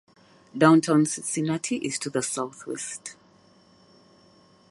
[0.57, 3.15] Downtown Cincinnati is to the southwest.